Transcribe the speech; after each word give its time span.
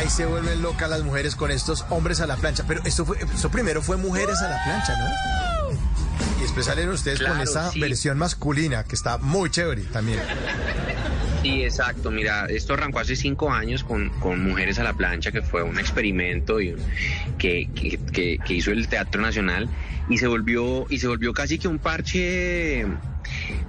Ahí 0.00 0.08
se 0.08 0.24
vuelven 0.24 0.62
locas 0.62 0.88
las 0.88 1.02
mujeres 1.02 1.36
con 1.36 1.50
estos 1.50 1.84
hombres 1.90 2.20
a 2.22 2.26
la 2.26 2.36
plancha. 2.36 2.64
Pero 2.66 2.80
esto, 2.84 3.04
fue, 3.04 3.18
esto 3.18 3.50
primero 3.50 3.82
fue 3.82 3.98
mujeres 3.98 4.40
a 4.40 4.48
la 4.48 4.62
plancha, 4.64 4.96
¿no? 4.96 6.38
Y 6.38 6.42
después 6.42 6.64
salen 6.64 6.88
ustedes 6.88 7.20
con 7.20 7.38
esa 7.40 7.70
sí. 7.70 7.80
versión 7.80 8.16
masculina 8.16 8.84
que 8.84 8.94
está 8.96 9.18
muy 9.18 9.50
chévere 9.50 9.82
también. 9.82 10.18
Sí, 11.42 11.64
exacto. 11.64 12.10
Mira, 12.10 12.46
esto 12.46 12.72
arrancó 12.74 13.00
hace 13.00 13.14
cinco 13.14 13.52
años 13.52 13.84
con, 13.84 14.08
con 14.20 14.42
Mujeres 14.42 14.78
a 14.78 14.84
la 14.84 14.94
Plancha, 14.94 15.32
que 15.32 15.42
fue 15.42 15.62
un 15.62 15.78
experimento 15.78 16.60
y 16.62 16.70
un- 16.72 16.80
que- 17.38 17.68
que- 17.74 18.38
que 18.38 18.54
hizo 18.54 18.70
el 18.70 18.88
Teatro 18.88 19.20
Nacional 19.20 19.68
y 20.08 20.16
se 20.16 20.26
volvió 20.26 20.86
y 20.88 20.98
se 20.98 21.08
volvió 21.08 21.34
casi 21.34 21.58
que 21.58 21.68
un 21.68 21.78
parche 21.78 22.86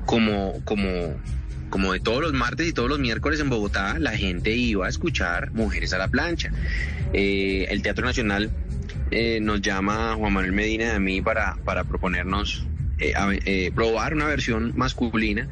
como 0.06 0.62
como 0.64 0.90
como 1.72 1.94
de 1.94 2.00
todos 2.00 2.22
los 2.22 2.34
martes 2.34 2.68
y 2.68 2.74
todos 2.74 2.88
los 2.90 3.00
miércoles 3.00 3.40
en 3.40 3.50
Bogotá, 3.50 3.98
la 3.98 4.12
gente 4.16 4.52
iba 4.52 4.86
a 4.86 4.90
escuchar 4.90 5.52
Mujeres 5.54 5.94
a 5.94 5.98
la 5.98 6.08
Plancha. 6.10 6.52
Eh, 7.14 7.66
el 7.70 7.82
Teatro 7.82 8.06
Nacional 8.06 8.52
eh, 9.10 9.40
nos 9.42 9.62
llama 9.62 10.14
Juan 10.16 10.34
Manuel 10.34 10.52
Medina 10.54 10.84
y 10.86 10.90
a 10.90 11.00
mí 11.00 11.22
para, 11.22 11.56
para 11.66 11.84
proponernos 11.86 12.68
eh, 13.00 13.14
eh, 13.46 13.72
probar 13.74 14.14
una 14.14 14.26
versión 14.28 14.74
masculina 14.76 15.48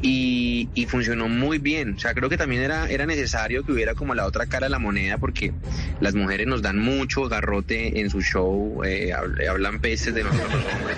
y, 0.00 0.70
y 0.74 0.86
funcionó 0.86 1.28
muy 1.28 1.58
bien. 1.58 1.94
O 1.94 1.98
sea, 1.98 2.14
creo 2.14 2.30
que 2.30 2.38
también 2.38 2.62
era, 2.62 2.88
era 2.88 3.04
necesario 3.06 3.64
que 3.64 3.72
hubiera 3.72 3.94
como 3.94 4.14
la 4.14 4.24
otra 4.26 4.46
cara 4.46 4.66
de 4.66 4.70
la 4.70 4.78
moneda 4.78 5.18
porque 5.18 5.52
las 6.00 6.14
mujeres 6.14 6.46
nos 6.46 6.62
dan 6.62 6.78
mucho 6.78 7.28
garrote 7.28 8.00
en 8.00 8.08
su 8.08 8.22
show, 8.22 8.82
eh, 8.82 9.12
hab- 9.14 9.46
hablan 9.48 9.78
peces 9.80 10.14
de 10.14 10.24
los 10.24 10.32
hombres, 10.32 10.96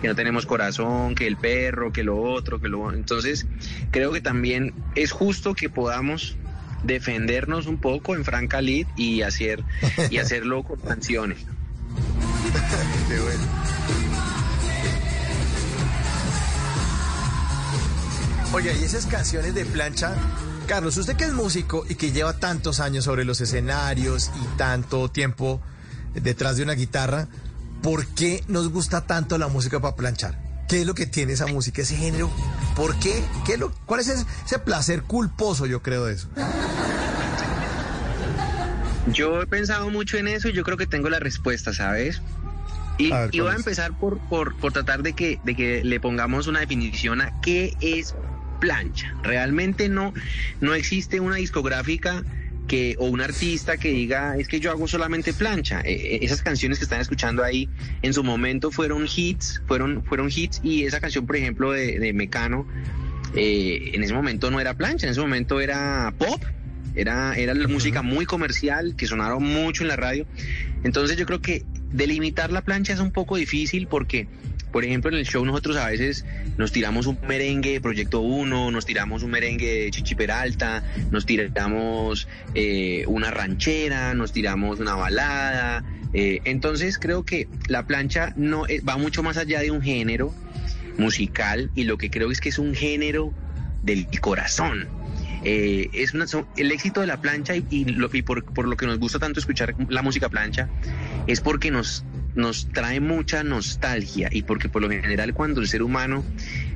que 0.00 0.08
no 0.08 0.14
tenemos 0.14 0.46
corazón, 0.46 1.14
que 1.14 1.26
el 1.26 1.36
perro, 1.36 1.92
que 1.92 2.04
lo 2.04 2.20
otro, 2.20 2.60
que 2.60 2.68
lo... 2.68 2.92
Entonces, 2.92 3.46
creo 3.90 4.12
que 4.12 4.20
también 4.20 4.74
es 4.94 5.12
justo 5.12 5.54
que 5.54 5.68
podamos 5.68 6.36
defendernos 6.82 7.66
un 7.66 7.78
poco 7.78 8.14
en 8.14 8.24
franca 8.24 8.60
lid 8.60 8.86
y 8.96 9.22
hacer 9.22 9.64
y 10.10 10.18
hacerlo 10.18 10.62
con 10.62 10.78
canciones. 10.80 11.38
Qué 13.08 13.20
bueno. 13.20 13.44
Oye, 18.52 18.74
y 18.80 18.84
esas 18.84 19.04
canciones 19.06 19.54
de 19.54 19.66
plancha, 19.66 20.14
Carlos, 20.66 20.96
usted 20.96 21.16
que 21.16 21.24
es 21.24 21.34
músico 21.34 21.84
y 21.88 21.96
que 21.96 22.12
lleva 22.12 22.38
tantos 22.38 22.80
años 22.80 23.04
sobre 23.04 23.24
los 23.24 23.40
escenarios 23.42 24.30
y 24.42 24.56
tanto 24.56 25.10
tiempo 25.10 25.60
detrás 26.14 26.56
de 26.56 26.62
una 26.62 26.72
guitarra, 26.72 27.28
¿por 27.82 28.06
qué 28.06 28.42
nos 28.48 28.70
gusta 28.70 29.06
tanto 29.06 29.38
la 29.38 29.48
música 29.48 29.80
para 29.80 29.96
planchar? 29.96 30.38
¿Qué 30.68 30.82
es 30.82 30.86
lo 30.86 30.94
que 30.94 31.06
tiene 31.06 31.32
esa 31.32 31.46
música, 31.46 31.82
ese 31.82 31.96
género? 31.96 32.30
¿Por 32.76 32.98
qué? 32.98 33.22
¿Qué 33.46 33.54
es 33.54 33.58
lo, 33.58 33.72
¿Cuál 33.86 34.00
es 34.00 34.08
ese, 34.08 34.26
ese 34.44 34.58
placer 34.58 35.02
culposo, 35.02 35.66
yo 35.66 35.82
creo, 35.82 36.04
de 36.04 36.14
eso? 36.14 36.28
Yo 39.12 39.40
he 39.40 39.46
pensado 39.46 39.88
mucho 39.88 40.18
en 40.18 40.28
eso 40.28 40.48
y 40.48 40.52
yo 40.52 40.62
creo 40.64 40.76
que 40.76 40.86
tengo 40.86 41.08
la 41.08 41.18
respuesta, 41.18 41.72
¿sabes? 41.72 42.20
Y, 42.98 43.12
A 43.12 43.20
ver, 43.20 43.30
y 43.34 43.38
voy 43.38 43.46
¿cuál 43.46 43.54
a 43.54 43.58
empezar 43.58 43.96
por, 43.96 44.18
por, 44.28 44.56
por 44.56 44.72
tratar 44.72 45.02
de 45.02 45.14
que, 45.14 45.40
de 45.44 45.54
que 45.54 45.82
le 45.84 46.00
pongamos 46.00 46.46
una 46.46 46.60
definición 46.60 47.22
a 47.22 47.40
qué 47.40 47.74
es 47.80 48.14
plancha. 48.58 49.14
Realmente 49.22 49.88
no, 49.88 50.12
no 50.60 50.74
existe 50.74 51.20
una 51.20 51.36
discográfica 51.36 52.24
que, 52.68 52.94
o 52.98 53.06
un 53.06 53.20
artista 53.20 53.76
que 53.78 53.88
diga, 53.88 54.36
es 54.36 54.46
que 54.46 54.60
yo 54.60 54.70
hago 54.70 54.86
solamente 54.86 55.32
plancha. 55.32 55.80
Eh, 55.80 55.94
eh, 55.94 56.18
esas 56.22 56.42
canciones 56.42 56.78
que 56.78 56.84
están 56.84 57.00
escuchando 57.00 57.42
ahí 57.42 57.68
en 58.02 58.14
su 58.14 58.22
momento 58.22 58.70
fueron 58.70 59.06
hits, 59.06 59.60
fueron, 59.66 60.04
fueron 60.04 60.28
hits 60.32 60.60
y 60.62 60.84
esa 60.84 61.00
canción, 61.00 61.26
por 61.26 61.34
ejemplo, 61.34 61.72
de, 61.72 61.98
de 61.98 62.12
Mecano, 62.12 62.68
eh, 63.34 63.90
en 63.94 64.02
ese 64.04 64.14
momento 64.14 64.50
no 64.50 64.60
era 64.60 64.74
plancha, 64.74 65.06
en 65.06 65.12
ese 65.12 65.20
momento 65.20 65.60
era 65.60 66.14
pop, 66.16 66.42
era, 66.94 67.34
era 67.36 67.54
la 67.54 67.68
música 67.68 68.02
muy 68.02 68.26
comercial 68.26 68.94
que 68.96 69.06
sonaron 69.06 69.42
mucho 69.42 69.82
en 69.82 69.88
la 69.88 69.96
radio. 69.96 70.26
Entonces 70.84 71.16
yo 71.16 71.26
creo 71.26 71.40
que 71.40 71.64
delimitar 71.92 72.52
la 72.52 72.62
plancha 72.62 72.92
es 72.92 73.00
un 73.00 73.10
poco 73.10 73.36
difícil 73.36 73.86
porque, 73.86 74.28
por 74.70 74.84
ejemplo, 74.84 75.10
en 75.10 75.16
el 75.16 75.26
show 75.26 75.44
nosotros 75.44 75.76
a 75.76 75.88
veces 75.88 76.24
nos 76.56 76.72
tiramos 76.72 77.06
un 77.06 77.18
merengue 77.26 77.72
de 77.72 77.80
Proyecto 77.80 78.20
1, 78.20 78.70
nos 78.70 78.84
tiramos 78.86 79.22
un 79.22 79.30
merengue 79.30 79.84
de 79.84 79.90
Chichi 79.90 80.14
Peralta, 80.14 80.82
nos 81.10 81.24
tiramos 81.26 82.28
eh, 82.54 83.04
una 83.06 83.30
ranchera, 83.30 84.14
nos 84.14 84.32
tiramos 84.32 84.80
una 84.80 84.94
balada. 84.94 85.84
eh, 86.12 86.40
entonces 86.44 86.98
creo 86.98 87.24
que 87.24 87.48
la 87.68 87.86
plancha 87.86 88.32
no 88.36 88.66
eh, 88.68 88.80
va 88.86 88.96
mucho 88.96 89.22
más 89.22 89.36
allá 89.36 89.60
de 89.60 89.70
un 89.70 89.82
género 89.82 90.34
musical 90.96 91.70
y 91.74 91.84
lo 91.84 91.98
que 91.98 92.10
creo 92.10 92.30
es 92.30 92.40
que 92.40 92.48
es 92.48 92.58
un 92.58 92.74
género 92.74 93.32
del 93.82 94.06
corazón. 94.20 94.88
Eh, 95.44 95.88
es 95.92 96.14
una, 96.14 96.26
son- 96.26 96.46
el 96.56 96.72
éxito 96.72 97.00
de 97.00 97.06
la 97.06 97.20
plancha 97.20 97.54
y, 97.54 97.64
y 97.70 97.84
lo- 97.84 98.10
por 98.10 98.66
lo 98.66 98.76
que 98.76 98.86
nos 98.86 98.98
gusta 98.98 99.18
tanto 99.20 99.38
escuchar 99.38 99.74
la 99.88 100.02
música 100.02 100.28
plancha 100.28 100.68
es 101.28 101.40
porque 101.40 101.70
nos, 101.70 102.04
nos 102.38 102.68
trae 102.68 103.00
mucha 103.00 103.42
nostalgia 103.42 104.28
y 104.30 104.42
porque 104.42 104.68
por 104.68 104.80
lo 104.80 104.88
general 104.88 105.34
cuando 105.34 105.60
el 105.60 105.68
ser 105.68 105.82
humano 105.82 106.24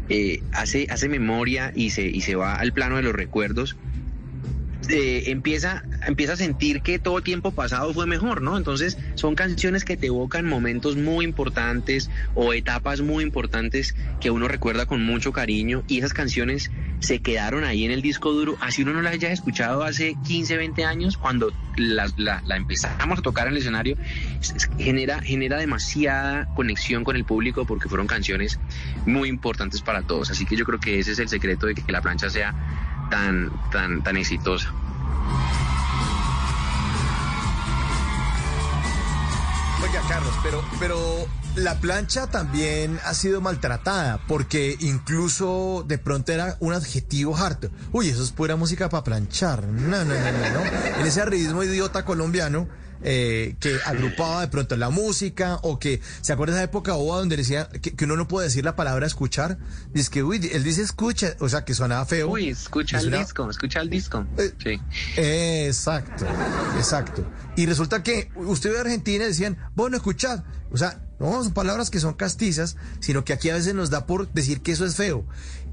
eh, 0.09 0.43
hace, 0.53 0.89
hace 0.91 1.09
memoria 1.09 1.73
y 1.75 1.91
se, 1.91 2.03
y 2.03 2.21
se 2.21 2.35
va 2.35 2.57
al 2.57 2.73
plano 2.73 2.97
de 2.97 3.03
los 3.03 3.15
recuerdos, 3.15 3.77
eh, 4.91 5.23
empieza, 5.27 5.85
empieza 6.07 6.35
a 6.35 6.37
sentir 6.37 6.83
que 6.83 6.99
todo 6.99 7.21
tiempo 7.23 7.53
pasado 7.53 7.93
fue 7.95 8.07
mejor, 8.07 8.43
¿no? 8.43 8.57
Entonces 8.57 8.99
son 9.15 9.35
canciones 9.35 9.85
que 9.85 9.97
te 9.97 10.09
evocan 10.09 10.47
momentos 10.47 10.97
muy 10.97 11.25
importantes 11.25 12.11
o 12.35 12.53
etapas 12.55 13.01
muy 13.01 13.23
importantes 13.25 13.95
que 14.21 14.31
uno 14.31 14.49
recuerda 14.49 14.87
con 14.87 15.05
mucho 15.05 15.33
cariño 15.33 15.83
y 15.87 15.99
esas 15.99 16.13
canciones 16.13 16.71
se 17.01 17.21
quedaron 17.21 17.65
ahí 17.65 17.85
en 17.85 17.91
el 17.91 18.01
disco 18.03 18.33
duro, 18.33 18.57
así 18.61 18.83
uno 18.83 18.93
no 18.93 19.03
las 19.03 19.15
haya 19.15 19.33
escuchado 19.33 19.83
hace 19.83 20.15
15, 20.15 20.57
20 20.57 20.85
años, 20.85 21.17
cuando 21.17 21.53
la, 21.77 22.09
la- 22.17 22.41
empezamos 22.57 23.19
a 23.19 23.23
tocar 23.23 23.47
en 23.49 23.55
el 23.55 23.59
escenario, 23.59 23.97
es- 24.41 24.51
es- 24.57 24.71
genera, 24.79 25.21
genera 25.21 25.59
demasiada 25.59 26.47
conexión 26.55 27.03
con 27.03 27.17
el 27.17 27.25
público 27.25 27.65
porque 27.65 27.89
fueron 27.89 28.07
canciones 28.07 28.61
muy 29.05 29.29
importantes 29.29 29.83
para 29.83 30.03
todos. 30.03 30.31
Así 30.31 30.45
que 30.47 30.55
yo 30.57 30.65
creo 30.65 30.79
que 30.79 30.99
ese 31.01 31.13
es 31.13 31.19
el 31.19 31.29
secreto 31.29 31.67
de 31.67 31.75
que 31.75 31.91
la 31.91 32.01
plancha 32.03 32.31
sea 32.31 32.55
tan, 33.11 33.51
tan, 33.71 34.03
tan 34.03 34.17
exitosa. 34.17 34.73
Carlos, 40.09 40.35
pero, 40.43 40.65
pero 40.79 41.27
la 41.57 41.79
plancha 41.81 42.27
también 42.27 42.99
ha 43.05 43.15
sido 43.15 43.41
maltratada, 43.41 44.21
porque 44.27 44.77
incluso 44.81 45.85
de 45.87 45.99
pronto 45.99 46.33
era 46.33 46.57
un 46.61 46.73
adjetivo 46.73 47.37
harto. 47.37 47.71
Uy, 47.93 48.09
eso 48.09 48.23
es 48.23 48.33
pura 48.33 48.57
música 48.57 48.89
para 48.89 49.05
planchar. 49.05 49.65
No, 49.65 50.05
no, 50.05 50.15
no, 50.15 50.15
no, 50.15 50.51
no. 50.55 51.01
En 51.01 51.07
ese 51.07 51.25
ritmo 51.25 51.63
idiota 51.63 52.05
colombiano 52.05 52.69
eh, 53.05 53.57
que 53.61 53.77
agrupaba 53.87 54.43
de 54.43 54.49
pronto 54.49 54.77
la 54.77 54.91
música, 54.91 55.59
o 55.63 55.79
que, 55.79 56.01
¿se 56.21 56.33
acuerda 56.33 56.55
de 56.55 56.61
esa 56.61 56.65
época 56.65 56.95
boba 56.95 57.19
donde 57.19 57.37
decía 57.37 57.69
que, 57.69 57.95
que 57.95 58.05
uno 58.05 58.17
no 58.17 58.29
puede 58.29 58.49
decir 58.49 58.65
la 58.65 58.77
palabra 58.77 59.07
escuchar? 59.07 59.59
Dice 59.93 60.11
que, 60.11 60.23
uy, 60.23 60.51
él 60.53 60.65
dice 60.65 60.83
escucha, 60.83 61.35
o 61.41 61.49
sea, 61.49 61.65
que 61.65 61.75
sonaba 61.75 62.05
feo. 62.07 62.29
Uy, 62.29 62.49
escucha 62.49 62.99
el 63.01 63.11
disco, 63.11 63.49
escucha 63.51 63.81
el 63.81 63.91
disco. 63.91 64.27
Eh, 64.39 64.53
Sí. 64.63 64.81
Exacto, 65.17 66.27
exacto. 66.77 67.27
Y 67.57 67.67
resulta 67.67 68.03
que 68.03 68.31
usted 68.37 68.73
ve 68.73 68.79
Argentina 68.81 69.25
y 69.25 69.29
decían, 69.29 69.59
bueno, 69.75 69.97
escuchad. 69.97 70.45
O 70.71 70.77
sea, 70.77 71.01
no 71.19 71.43
son 71.43 71.53
palabras 71.53 71.91
que 71.91 72.01
son 72.01 72.15
castizas, 72.15 72.77
sino 73.01 73.25
que 73.25 73.33
aquí 73.33 73.51
a 73.51 73.55
veces 73.55 73.75
nos 73.75 73.91
da 73.91 74.07
por 74.07 74.33
decir 74.33 74.63
que 74.63 74.73
eso 74.73 74.85
es 74.85 74.97
feo. 74.97 75.25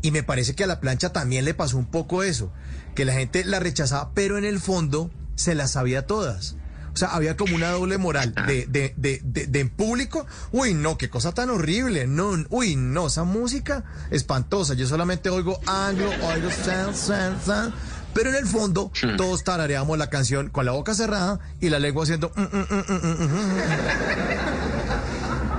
Y 0.02 0.12
me 0.12 0.24
parece 0.24 0.56
que 0.56 0.64
a 0.64 0.68
la 0.68 0.80
plancha 0.80 1.12
también 1.12 1.46
le 1.46 1.54
pasó 1.54 1.78
un 1.78 1.86
poco 1.86 2.24
eso, 2.24 2.52
que 2.96 3.06
la 3.06 3.14
gente 3.14 3.44
la 3.46 3.60
rechazaba, 3.60 4.12
pero 4.14 4.38
en 4.38 4.46
el 4.46 4.60
fondo 4.60 5.12
se 5.36 5.56
las 5.56 5.72
sabía 5.72 6.06
todas. 6.06 6.56
O 6.94 6.98
sea, 6.98 7.10
había 7.10 7.38
como 7.38 7.56
una 7.56 7.70
doble 7.72 7.98
moral 7.98 8.34
de, 8.48 8.66
de, 8.68 8.94
de, 8.98 9.22
de, 9.24 9.48
de 9.48 9.60
en 9.60 9.70
público. 9.70 10.26
Uy, 10.52 10.74
no, 10.74 10.98
qué 10.98 11.10
cosa 11.10 11.34
tan 11.34 11.50
horrible. 11.50 12.08
No, 12.08 12.32
uy, 12.50 12.76
no, 12.76 13.08
esa 13.08 13.24
música 13.24 13.84
espantosa. 14.12 14.74
Yo 14.74 14.88
solamente 14.88 15.30
oigo 15.30 15.60
anglo, 15.66 16.10
oigo 16.24 16.50
san, 16.52 16.96
san, 16.96 17.40
san. 17.42 17.74
Pero 18.14 18.30
en 18.32 18.36
el 18.36 18.48
fondo, 18.48 18.92
todos 19.18 19.44
tarareamos 19.44 19.98
la 19.98 20.10
canción 20.10 20.50
con 20.50 20.66
la 20.66 20.72
boca 20.72 20.94
cerrada 20.94 21.40
y 21.62 21.70
la 21.70 21.80
lengua 21.80 22.04
haciendo. 22.04 22.32
mm, 22.36 22.42
mm, 22.42 22.66
mm. 22.82 23.60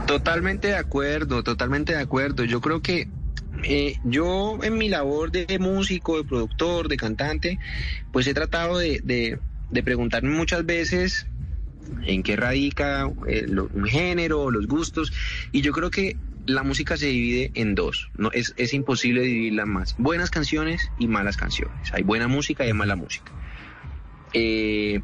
Totalmente 0.07 0.69
de 0.69 0.77
acuerdo, 0.77 1.45
totalmente 1.45 1.93
de 1.93 2.01
acuerdo. 2.01 2.43
Yo 2.45 2.61
creo 2.61 2.83
que 2.83 3.09
eh, 3.63 3.97
yo 4.05 4.59
en 4.63 4.79
mi 4.79 4.89
labor 4.89 5.31
de 5.31 5.59
músico, 5.59 6.17
de 6.17 6.25
productor, 6.25 6.89
de 6.89 6.97
cantante, 6.97 7.59
pues 8.13 8.27
he 8.27 8.35
tratado 8.35 8.79
de, 8.79 9.01
de, 9.05 9.39
de 9.71 9.83
preguntarme 9.83 10.31
muchas 10.31 10.65
veces 10.67 11.27
en 12.05 12.23
qué 12.23 12.37
radica 12.37 13.11
eh, 13.27 13.47
lo- 13.49 13.69
un 13.73 13.87
género, 13.87 14.51
los 14.51 14.67
gustos, 14.67 15.13
y 15.53 15.61
yo 15.63 15.73
creo 15.73 15.91
que 15.91 16.17
la 16.47 16.63
música 16.63 16.97
se 16.97 17.07
divide 17.07 17.51
en 17.55 17.75
dos, 17.75 18.11
no 18.17 18.31
es, 18.33 18.53
es 18.57 18.73
imposible 18.75 19.23
dividirla 19.23 19.67
más, 19.67 19.95
buenas 19.99 20.31
canciones 20.31 20.91
y 20.97 21.07
malas 21.07 21.37
canciones, 21.37 21.93
hay 21.93 22.03
buena 22.03 22.29
música 22.29 22.65
y 22.65 22.69
hay 22.69 22.73
mala 22.75 22.97
música. 22.97 23.33
Eh, 24.33 25.01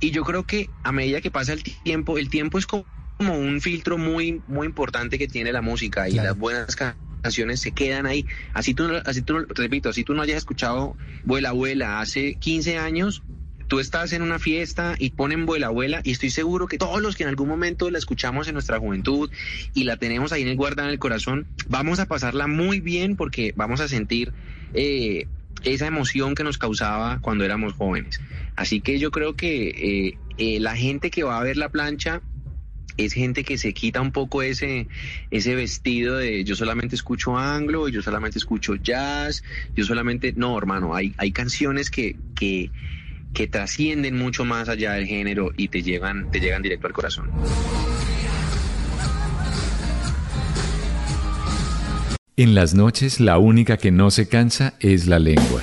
y 0.00 0.10
yo 0.10 0.22
creo 0.24 0.44
que 0.44 0.70
a 0.82 0.92
medida 0.92 1.20
que 1.20 1.30
pasa 1.30 1.52
el 1.52 1.62
tiempo, 1.62 2.18
el 2.18 2.30
tiempo 2.30 2.58
es 2.58 2.66
como 2.66 2.86
un 3.20 3.60
filtro 3.60 3.98
muy, 3.98 4.42
muy 4.46 4.66
importante 4.66 5.18
que 5.18 5.26
tiene 5.28 5.52
la 5.52 5.62
música 5.62 6.08
y 6.08 6.12
Claro. 6.12 6.28
las 6.28 6.38
buenas 6.38 6.76
ca- 6.76 6.96
canciones 7.20 7.60
se 7.60 7.72
quedan 7.72 8.06
ahí. 8.06 8.26
Así 8.54 8.74
tú, 8.74 8.88
así 9.04 9.22
tú, 9.22 9.44
repito, 9.48 9.88
así 9.88 10.04
tú 10.04 10.14
no 10.14 10.22
hayas 10.22 10.36
escuchado 10.38 10.96
Vuela 11.24 11.48
Abuela 11.48 12.00
hace 12.00 12.36
15 12.36 12.78
años, 12.78 13.24
tú 13.68 13.80
estás 13.80 14.12
en 14.12 14.22
una 14.22 14.38
fiesta 14.38 14.96
y 14.98 15.10
ponen 15.10 15.46
Vuela 15.46 15.66
Abuela 15.66 16.00
y 16.02 16.12
estoy 16.12 16.30
seguro 16.30 16.66
que 16.66 16.78
todos 16.78 17.00
los 17.00 17.16
que 17.16 17.22
en 17.22 17.28
algún 17.28 17.48
momento 17.48 17.90
la 17.90 17.98
escuchamos 17.98 18.48
en 18.48 18.54
nuestra 18.54 18.78
juventud 18.78 19.30
y 19.74 19.84
la 19.84 19.98
tenemos 19.98 20.32
ahí 20.32 20.42
en 20.42 20.48
el 20.48 20.56
guarda 20.56 20.84
en 20.84 20.90
el 20.90 20.98
corazón, 20.98 21.46
vamos 21.68 22.00
a 22.00 22.06
pasarla 22.06 22.46
muy 22.46 22.80
bien 22.80 23.14
porque 23.14 23.52
vamos 23.54 23.80
a 23.80 23.88
sentir 23.88 24.32
eh, 24.72 25.26
esa 25.64 25.86
emoción 25.86 26.34
que 26.34 26.44
nos 26.44 26.56
causaba 26.58 27.20
cuando 27.20 27.44
éramos 27.44 27.74
jóvenes. 27.74 28.20
Así 28.56 28.80
que 28.80 28.98
yo 28.98 29.10
creo 29.10 29.36
que 29.36 29.68
eh, 29.68 30.18
eh, 30.38 30.60
la 30.60 30.74
gente 30.74 31.10
que 31.10 31.22
va 31.22 31.38
a 31.38 31.44
ver 31.44 31.56
la 31.56 31.68
plancha 31.68 32.22
es 32.96 33.12
gente 33.12 33.44
que 33.44 33.58
se 33.58 33.74
quita 33.74 34.00
un 34.00 34.10
poco 34.10 34.42
ese, 34.42 34.88
ese 35.30 35.54
vestido 35.54 36.16
de 36.16 36.42
yo 36.42 36.56
solamente 36.56 36.96
escucho 36.96 37.36
anglo, 37.36 37.88
yo 37.88 38.02
solamente 38.02 38.38
escucho 38.38 38.74
jazz, 38.74 39.44
yo 39.76 39.84
solamente... 39.84 40.32
No, 40.34 40.58
hermano, 40.58 40.96
hay, 40.96 41.14
hay 41.16 41.30
canciones 41.30 41.90
que, 41.90 42.16
que, 42.34 42.72
que 43.32 43.46
trascienden 43.46 44.16
mucho 44.16 44.44
más 44.44 44.68
allá 44.68 44.92
del 44.92 45.06
género 45.06 45.52
y 45.56 45.68
te 45.68 45.82
llegan, 45.82 46.30
te 46.30 46.40
llegan 46.40 46.62
directo 46.62 46.86
al 46.86 46.92
corazón. 46.92 47.30
En 52.36 52.54
las 52.54 52.74
noches 52.74 53.18
la 53.18 53.38
única 53.38 53.78
que 53.78 53.90
no 53.90 54.10
se 54.10 54.28
cansa 54.28 54.74
es 54.78 55.06
la 55.08 55.18
lengua. 55.18 55.62